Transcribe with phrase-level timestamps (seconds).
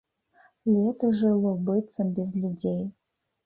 [0.71, 2.85] Лета жыло быццам без людзей.